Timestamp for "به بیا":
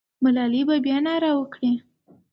0.67-0.97